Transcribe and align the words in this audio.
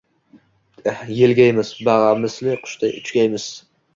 Yelgaymiz, 1.17 1.69
bamisli 1.89 2.57
qushday 2.65 2.97
uchgaymiz!” 3.03 3.49